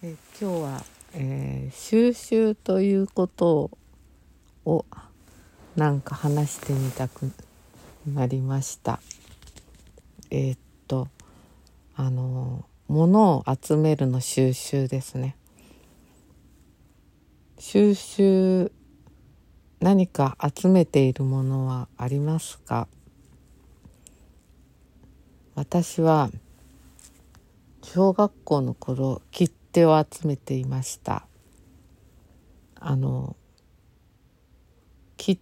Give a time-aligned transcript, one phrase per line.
[0.00, 3.68] え今日は、えー、収集ということ
[4.64, 4.86] を
[5.74, 7.32] なんか話してみたく
[8.06, 9.00] なりました。
[10.30, 11.08] えー、っと
[11.96, 15.34] あの物を集めるの収集ですね。
[17.58, 18.70] 収集
[19.80, 22.86] 何か集めているものはありますか？
[25.56, 26.30] 私は
[27.82, 31.26] 小学校の頃切手を集めていました。
[32.80, 33.36] あの
[35.16, 35.40] 切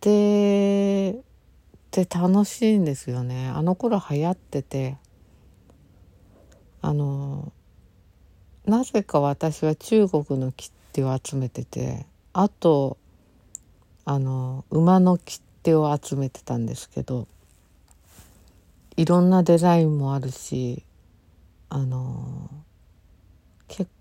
[0.00, 1.14] 手っ
[1.90, 3.48] て楽しいんですよね。
[3.48, 4.96] あの頃流行ってて。
[6.80, 7.52] あの
[8.64, 12.98] なぜか私は中国の切手を集めててあと
[14.04, 17.26] あの馬の切手を集めてたんですけど
[18.96, 20.84] いろんなデザインもあるし
[21.68, 22.50] あの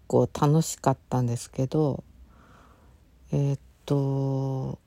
[0.07, 2.03] 構楽しかったんですけど
[3.31, 4.80] えー、っと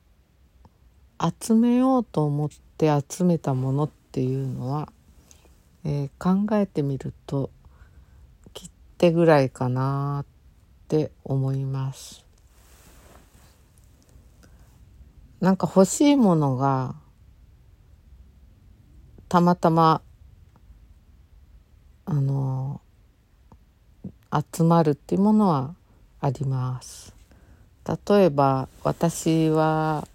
[1.20, 4.90] 集めようと思って集めたものっていうのは、
[5.84, 7.50] えー、考えてみると
[8.54, 10.26] 切手ぐらいかなっ
[10.88, 12.24] て思います。
[15.40, 16.94] なんか欲しいものが
[19.28, 20.02] たまたま
[22.04, 22.80] あの
[24.32, 25.74] 集まるっていうものは
[26.20, 27.14] あります。
[28.08, 30.06] 例えば私は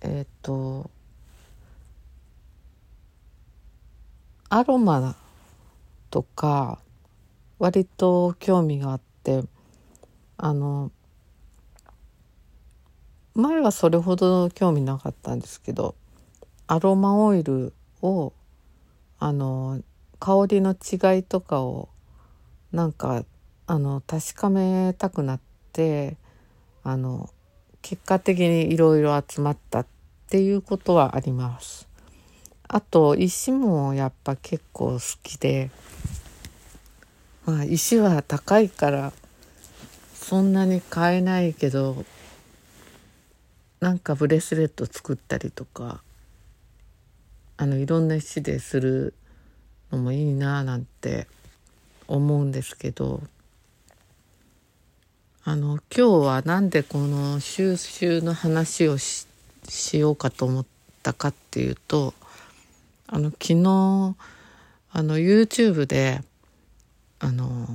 [0.00, 0.90] えっ、ー、と
[4.48, 5.16] アロマ
[6.10, 6.78] とか
[7.58, 9.42] 割と興味があって
[10.36, 10.90] あの
[13.34, 15.94] 前はそれほど興味なかったんですけど
[16.66, 18.32] アロマオイルを
[19.18, 19.82] あの
[20.20, 21.88] 香りの違いとかを
[22.72, 23.24] なんか
[23.66, 25.40] あの確かめたくなっ
[25.72, 26.16] て
[26.82, 27.30] あの
[27.80, 29.86] 結果的にいろいろ集まったっ
[30.28, 31.88] ていうことはあります。
[32.68, 35.70] あと石もやっぱ結構好きで
[37.46, 39.12] まあ石は高いから
[40.14, 42.04] そんなに買えないけど
[43.80, 46.02] なんかブレスレット作ったりとか
[47.58, 49.14] あのいろんな石でする
[49.92, 51.28] のもいいななんて
[52.08, 53.22] 思うんですけど
[55.46, 59.26] あの今日はなんでこの収集の話をし
[59.92, 60.66] ようかと思っ
[61.02, 62.14] たかっていうと
[63.06, 66.22] あの昨日あの YouTube で
[67.18, 67.68] あの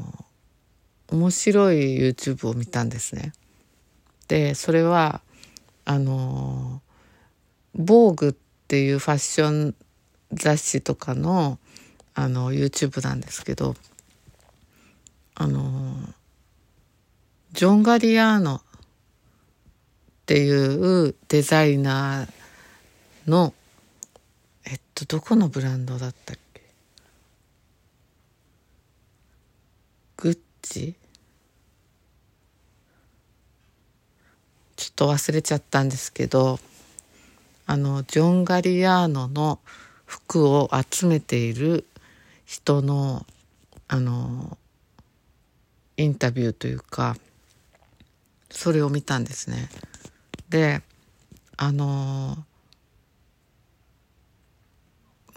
[1.12, 3.34] 面白い YouTube を見たんですね。
[4.28, 5.22] でそれは
[5.86, 6.82] あの
[7.76, 8.36] 防具っ
[8.68, 9.76] ていうファッション
[10.34, 11.60] 雑誌とかの
[12.16, 13.76] あの YouTube なんですけど
[15.36, 15.96] あの
[17.60, 18.62] ジョン・ガリアーノっ
[20.26, 23.54] ていうデザイナーの
[24.66, 26.62] えっとどこのブランドだったっけ？
[30.16, 30.96] グッチ？
[34.78, 36.60] ちょっと忘れちゃったんですけど
[37.66, 39.60] あのジョン・ガリアーノの
[40.06, 41.86] 服を集めている
[42.46, 43.26] 人の
[43.90, 44.58] あの
[45.98, 47.18] インタビューというか
[48.50, 49.70] それを見たんですね。
[50.50, 50.82] で
[51.58, 52.38] あの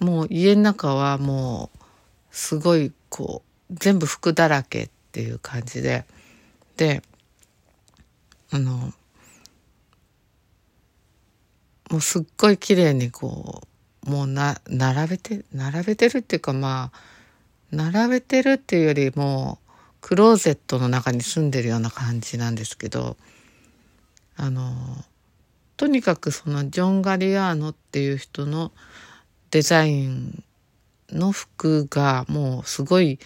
[0.01, 1.79] もう家の中はもう
[2.31, 6.05] すごいこう全部服だらけっていう感じで
[6.77, 7.03] で
[8.51, 8.93] あの
[11.91, 13.63] もうすっごい綺麗にこ
[14.07, 17.13] うもうな並べて並べてるっていうかまあ
[17.71, 19.59] 並べてるっていうよりも
[20.03, 23.17] クローゼットの中に住んでるような感じなんですけど
[24.37, 24.73] あの
[25.77, 28.73] とにかくそのジョン・ガリアーノっていう人の
[29.51, 30.43] デザイン
[31.11, 33.19] の服がもうすごい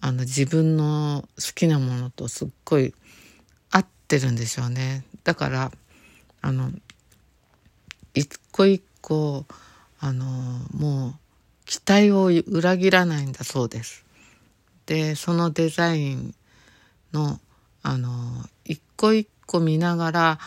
[0.00, 2.94] あの自分の好きなものとすっごい
[3.70, 5.04] 合ってるんでしょうね。
[5.24, 5.72] だから
[6.40, 6.70] あの
[8.14, 9.44] 一個一個
[9.98, 10.26] あの
[10.72, 11.14] もう
[11.64, 14.07] 期待を裏切らないんだそうです。
[14.88, 16.34] でそのデザイン
[17.12, 17.38] の
[17.82, 18.10] あの
[18.64, 20.38] 一個一個見ながら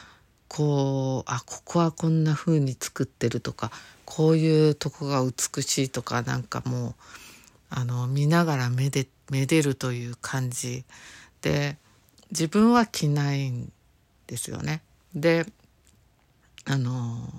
[0.47, 3.71] こうあここはこんな風に作ってるとか
[4.03, 6.93] こういうとこが美しいとかなんかもう
[7.69, 10.85] あの見ながらめでめでるという感じ
[11.43, 11.77] で
[12.31, 13.71] 自分は着ないん
[14.25, 14.81] ですよね。
[15.13, 15.45] で
[16.65, 17.29] あの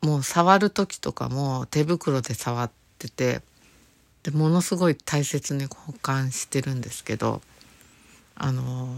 [0.00, 3.42] もう触る時とかも手袋で触ってて
[4.22, 7.40] でものすごい大切に保管してるんですけど
[8.34, 8.88] あの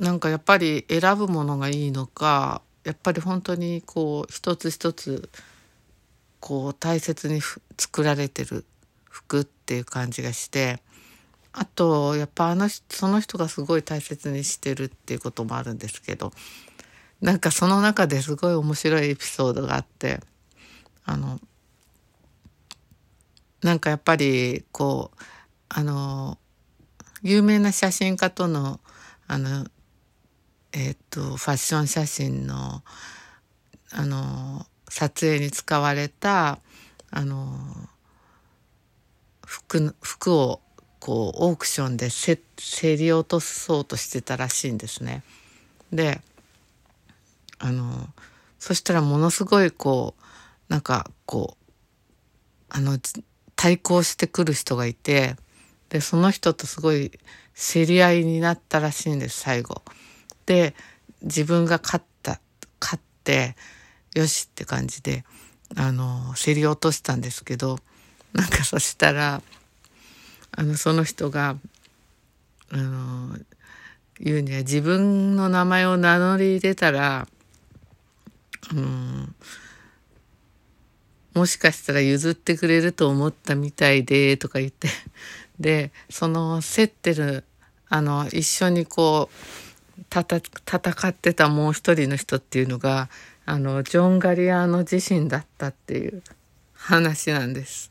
[0.00, 5.28] なんかやっぱり選ぶものがいいのかやっぱり本当にこう一つ一つ
[6.40, 7.40] こう大切に
[7.76, 8.64] 作られてる
[9.08, 10.80] 服っていう感じがして
[11.52, 16.32] あとやっぱあのその人がすごい大切にしてるっていうこともあるんですけど
[17.20, 20.20] なんかその中ですごい面白いエピソードがあって
[21.04, 21.40] あの
[23.62, 25.22] なんかやっぱりこう
[25.68, 26.38] あの
[27.22, 28.80] 有名な写真家との
[29.26, 29.66] あの
[30.72, 32.82] えっ、ー、とファッション写真の
[33.90, 36.58] あの撮影に使われた
[37.10, 37.48] あの
[39.44, 40.60] 服服を
[41.00, 45.22] こうオークションで競り落とそうとしてたらしいんですね。
[45.92, 46.20] で
[47.58, 48.08] あの
[48.58, 50.22] そしたらものすごいこう
[50.68, 51.72] なんかこう
[52.68, 52.98] あの
[53.58, 55.34] 対抗してくる人がいて
[55.88, 57.10] でその人とすごい
[57.56, 59.82] 競り合いになったらしいんです最後。
[60.46, 60.76] で
[61.22, 62.40] 自分が勝った
[62.80, 63.56] 勝って
[64.14, 65.24] よしって感じで
[65.74, 67.80] あの競り落としたんですけど
[68.32, 69.42] なんかそしたら
[70.52, 71.56] あのその人が
[72.70, 73.36] あの
[74.20, 77.26] 言うには自分の名前を名乗り出たら、
[78.72, 79.34] うん、
[81.34, 84.88] もしかしたら譲ってくれると思ったみたいでとか言って
[85.60, 87.44] でその競ってる
[87.88, 93.08] あの一緒にこう戦ってたもう一人の人っていうのが
[93.46, 96.22] あのジョン・ガリアーノ自身だったっていう
[96.74, 97.90] 話なんです。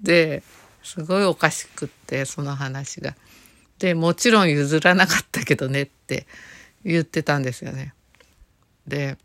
[0.00, 0.42] で
[0.82, 3.16] すごいおかしくってその話が。
[3.78, 6.26] でもちろん譲らなかったけどねって
[6.84, 7.92] 言ってたんですよね。
[8.86, 9.18] で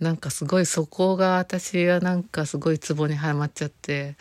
[0.00, 4.16] なんかすごいそこが私はなんかすごいツボにはまっちゃって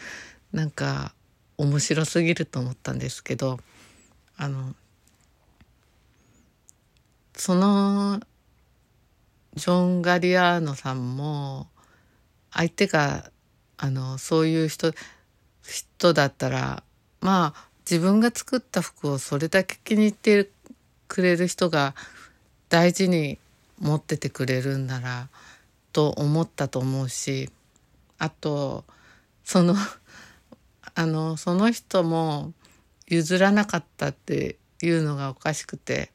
[0.51, 1.13] なんか
[1.57, 3.59] 面白すぎると思ったんですけど
[4.37, 4.75] あの
[7.33, 8.19] その
[9.55, 11.67] ジョン・ガリアーノさんも
[12.51, 13.31] 相手が
[13.77, 14.93] あのそういう人
[15.63, 16.83] 人だったら
[17.21, 20.49] まあ自分が作った服をそれだけ気に入って
[21.07, 21.95] くれる人が
[22.67, 23.39] 大事に
[23.79, 25.29] 持っててくれるんなら
[25.91, 27.49] と思ったと思うし
[28.17, 28.85] あと
[29.43, 29.75] その
[30.95, 32.53] あのその人も
[33.07, 36.11] 譲らなかったっていうのがおかしくて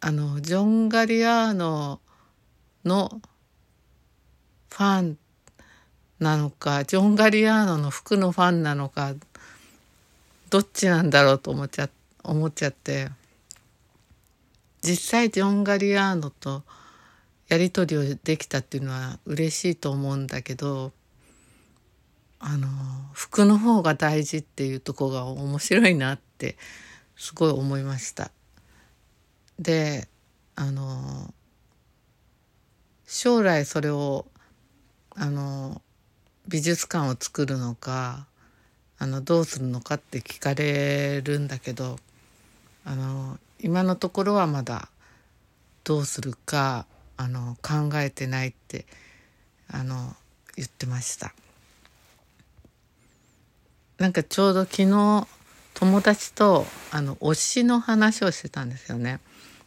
[0.00, 2.00] あのジョン・ガリアーノ
[2.84, 3.20] の
[4.70, 5.18] ファン
[6.18, 9.14] なのかジョン・ガリアーノの服のファンなのか
[10.50, 11.88] どっちなんだろうと思っちゃ
[12.22, 13.08] 思っちゃって
[14.82, 16.62] 実際ジョン・ガリアーノと
[17.48, 20.92] やり取りをできたっていうのは嬉しいと思うんだけど
[22.38, 22.68] あの
[23.12, 26.56] 服の方が大事っていうとこが面白いなって
[27.16, 28.30] すごい思いました。
[29.58, 30.06] で
[30.54, 31.32] あの
[33.06, 34.26] 将来それを
[35.14, 35.80] あの
[36.48, 38.26] 美術館を作るのか
[38.98, 41.98] あのどうするのかって聞かれるんだけど
[42.84, 44.88] あの今のところはまだ
[45.84, 48.86] どうするかあの考えてないって
[49.68, 50.14] あの
[50.56, 51.34] 言ってました。
[53.98, 55.26] なんかちょうど昨日
[55.74, 59.20] 友達とあの推しの話をしてたんですよね。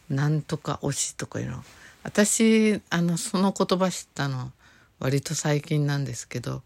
[0.08, 1.62] なんとか推しとかいうの。
[2.02, 4.52] 私あのその言葉知ったの
[4.98, 6.62] 割と最近なんですけど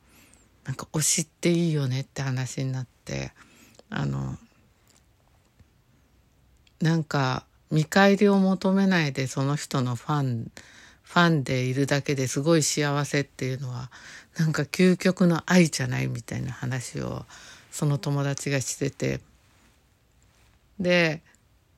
[0.64, 3.32] なんか推しっていいよねって話になって
[3.90, 4.36] あの
[6.80, 10.50] なんか見返りを求めないでその人のファン
[11.04, 13.90] ファンでいるだけですごい幸せっていうのは
[14.38, 17.24] なんか究極の愛じゃないみたいな話を
[17.70, 19.20] その友達がしてて
[20.80, 21.22] で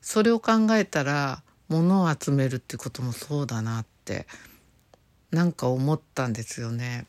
[0.00, 4.26] それを考えたら物を集めるってこともそうだなって
[5.30, 7.06] なんか思ったんですよね。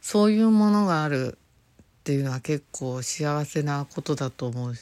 [0.00, 1.38] そういうものがある
[1.82, 4.72] っていうのは結構幸せなことだと思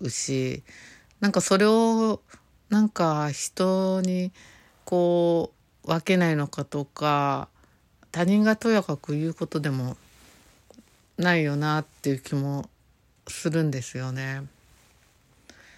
[0.00, 0.62] うし
[1.20, 2.22] なんかそれを
[2.68, 4.32] なんか人に
[4.84, 5.52] こ
[5.84, 7.48] う分けないのかとか
[8.10, 9.96] 他人がとやかく言うことでも
[11.18, 12.68] ないよなっていう気も
[13.28, 14.42] するんですよね。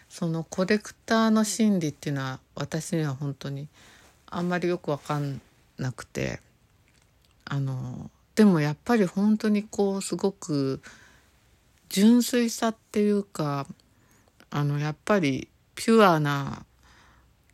[0.09, 3.69] そのコレクターの心理っていうのは私には本当に
[4.27, 5.41] あんまりよく分かん
[5.77, 6.41] なくて
[7.45, 10.81] あのでもやっぱり本当にこうすごく
[11.89, 13.67] 純粋さっていうか
[14.51, 16.65] あのやっぱりピュアな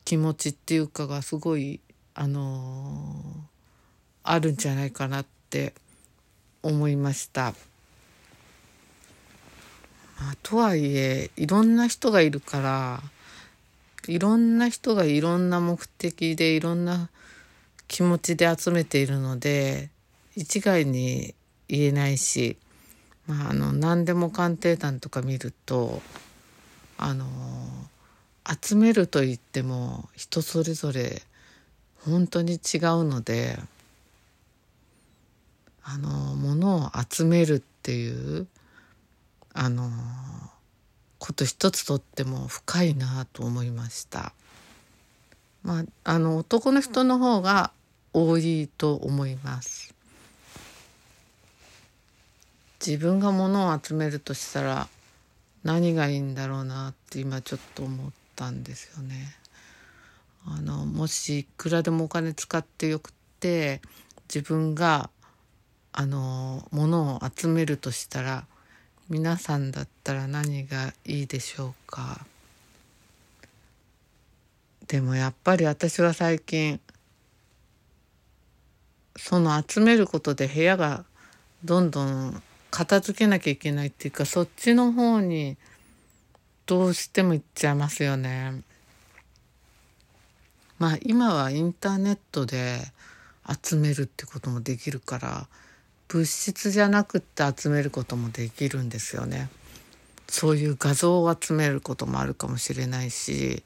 [0.04, 1.80] 気持ちっていうかがすごい
[2.14, 3.22] あの
[4.22, 5.74] あるんじゃないかなって
[6.62, 7.54] 思いました。
[10.20, 13.02] まあ、とはいえいろんな人がいるから
[14.06, 17.08] いろんな人がいろんな目的でいろんな
[17.88, 19.90] 気持ちで集めているので
[20.36, 21.34] 一概に
[21.68, 22.56] 言えないし、
[23.26, 26.00] まあ、あの何でも鑑定団とか見ると
[26.96, 27.26] あの
[28.46, 31.22] 集めると言っても人それぞれ
[32.04, 32.60] 本当に違う
[33.04, 33.58] ので
[35.82, 38.46] あの物を集めるっていう
[39.52, 39.90] あの
[41.18, 44.32] こと一つとっても深いなと思いました。
[45.62, 47.70] まあ、あの男の人の方が
[48.12, 49.94] 多いと思います。
[52.84, 54.88] 自分が物を集めるとしたら
[55.62, 59.34] 何がいいんだろうなって今ちょっと思ったんですよね。
[60.46, 63.80] あのもしいくらでもお金使ってよくって
[64.28, 65.10] 自分が
[65.92, 68.46] あの物を集めるとしたら
[69.08, 72.26] 皆さんだったら何がいいでしょうか？
[74.86, 76.78] でもやっぱり私は最近
[79.16, 81.04] その集めることで部屋が
[81.64, 85.56] どんどん片付けなきゃいけないっていうかそっちの方に
[86.66, 88.62] どうしても行っちゃいますよね。
[90.78, 92.80] まあ今はインターネットで
[93.62, 95.46] 集めるってこともできるから
[96.08, 99.48] 物質じゃなくって集めることもできるんですよね。
[100.28, 103.62] そういう画像を集めることもあるかもしれないし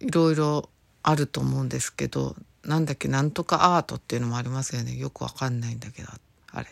[0.00, 0.68] いろいろ
[1.02, 6.08] あると思うんですけどなんだっけなんとかアートっていうのもありますよねよくわかんないんだけど
[6.52, 6.68] あれ。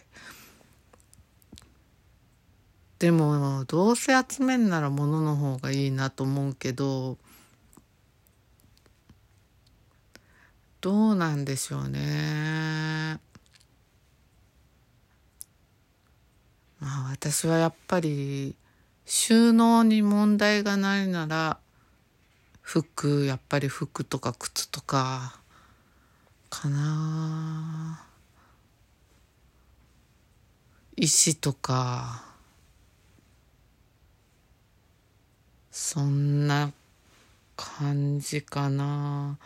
[2.99, 7.17] でもどうせ集めんなら物の方がいいなと思うけど
[10.81, 13.19] どうなんでしょうね。
[16.81, 18.55] まあ私はやっぱり
[19.05, 21.59] 収納に問題がないなら
[22.63, 25.41] 服やっぱり服とか靴とか
[26.51, 28.05] かな
[30.97, 32.25] 石とか
[35.81, 36.73] そんな
[37.57, 39.39] 感じかな。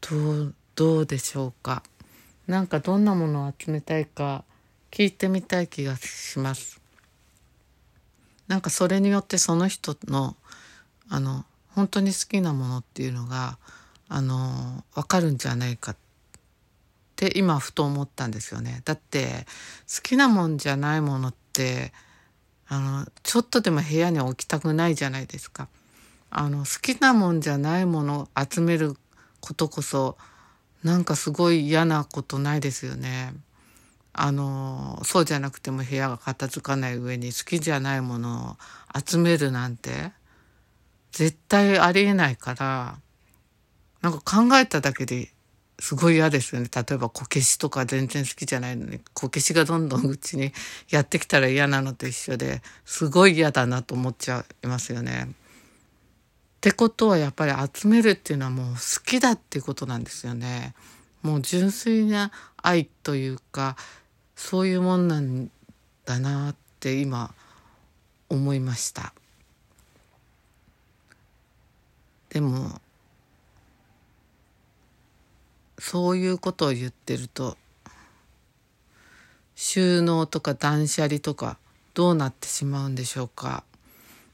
[0.00, 1.82] どうどうでしょうか。
[2.46, 4.44] なんかどんなものを集めたいか
[4.92, 6.80] 聞いてみたい気がします。
[8.46, 10.36] なんかそれによってその人の
[11.08, 11.44] あの
[11.74, 13.58] 本当に好きなものっていうのが
[14.08, 15.96] あの分かるんじゃないかっ
[17.16, 18.80] て今ふと思ったんですよね。
[18.84, 19.44] だって
[19.92, 21.40] 好きなもんじゃないものって
[22.68, 25.68] あのちょっとでも部屋に置きたくないじゃないですか。
[26.30, 28.96] あの好きなもんじゃないものを集める
[29.40, 30.16] ことこそ
[30.84, 33.34] なんかすごい嫌なことないですよね。
[34.12, 38.56] あのそうじゃなくても部屋が片付かない上に好きじゃないもの
[38.94, 40.12] を集めるなんて
[41.12, 42.98] 絶対ありえないから
[44.02, 45.32] なんか考えただけで
[45.80, 50.52] すごい嫌ですよね例えばこけしとか全然好きじゃないのにこけしがどんどんうちに
[50.90, 55.28] やってきたら嫌なのと一緒ですごい嫌だなと思っちゃいますよね。
[55.30, 60.74] ってことはやっぱり集めるっていうのはもう好きだっていうことなんですよね。
[61.22, 62.30] もう純粋な
[62.62, 63.76] 愛というか
[64.36, 65.50] そういうもんなん
[66.04, 67.32] だなって今
[68.28, 69.14] 思いました。
[72.28, 72.80] でも
[75.80, 77.56] そういうことを言ってると
[79.54, 81.58] 収納とか断捨離とか
[81.94, 83.64] どうなってしまうんでしょうか。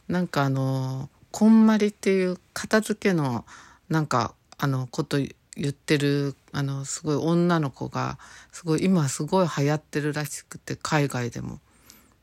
[0.09, 3.45] なんかあのこんまりっていう片付けの
[3.89, 8.19] なんかあのこと言ってるあのすごい女の子が
[8.53, 11.61] すごい今すごい流行ってるらしくて海外でも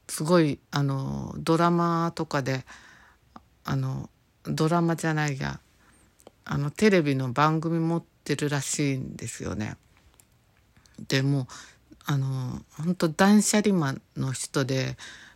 [0.08, 2.66] すごいあのドラマとかで
[3.66, 4.10] あの
[4.44, 5.60] ドラマじゃないや
[6.46, 9.76] あのテレビの番組持ってるらしいんですよね。
[11.10, 11.48] でも
[12.06, 14.96] あの本当断捨離マンの人で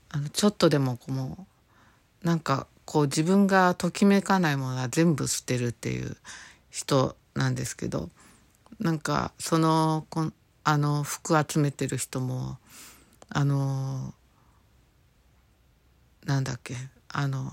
[0.09, 6.15] あのちょっとでもこうなんかこう自分がときめかないものは全部捨てるっていう
[6.69, 8.09] 人なんですけど
[8.79, 10.31] なんかそのこ
[10.63, 12.57] あの服集めてる人も
[13.29, 14.13] あの
[16.25, 16.75] なんだっけ
[17.09, 17.51] あの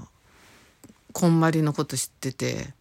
[1.13, 2.75] こんまりのこと知ってて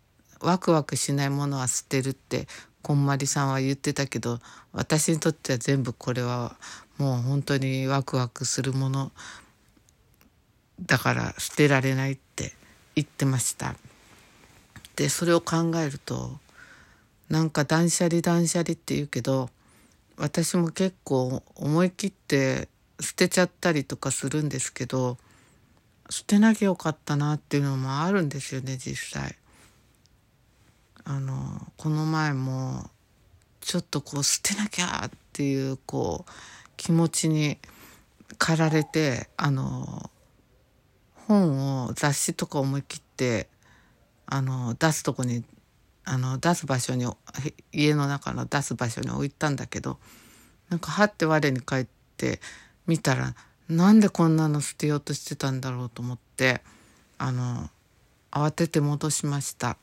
[0.44, 2.48] ワクワクしないものは捨てるって
[2.82, 4.40] こんまりさんは言ってたけど
[4.74, 6.58] 私にとっては全部これは
[6.98, 9.12] もう本当にワクワクするもの
[10.82, 12.52] だから捨てられないって
[12.96, 13.76] 言ってました
[14.98, 16.38] でそれを考えると
[17.30, 19.50] なんか断捨離断捨離って言うけど
[20.18, 22.68] 私も結構思い切って
[23.00, 25.18] 捨てちゃったりとかするんですけど
[26.10, 29.36] 捨てなきゃよかったなっていうのもあるんですよね実際。
[31.06, 31.34] あの
[31.78, 32.90] この前も
[33.60, 36.32] ちょっとこう捨てなきゃっていうこう
[36.78, 37.58] 気持ちに
[38.38, 40.10] 駆られてあの
[41.28, 43.48] 本を雑誌とか思い切って
[44.26, 45.44] あの出すとこに
[46.06, 47.08] あの出す場所に
[47.72, 49.98] 家の中の出す場所に置いたんだけど
[50.70, 52.40] なんかはって我に返って
[52.88, 53.36] 見たら
[53.70, 56.62] なんでこんなの捨てようとしてたんだろうと思って
[57.18, 57.70] あの
[58.32, 59.78] 慌てて戻しました。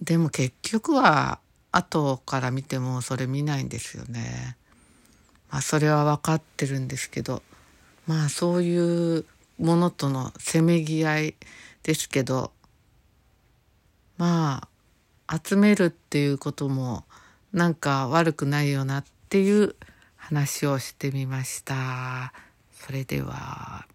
[0.00, 1.38] でも結局は
[1.70, 4.56] 後から見てもそれ見ないんですよね
[5.50, 7.42] まあそれは分かってるんですけど
[8.06, 9.24] まあそういう
[9.58, 11.34] ものとのせめぎ合い
[11.82, 12.52] ですけど
[14.18, 14.68] ま
[15.26, 17.04] あ集めるっていうことも
[17.52, 19.76] なんか悪くないよなっていう
[20.16, 22.32] 話をしてみました。
[22.72, 23.86] それでは。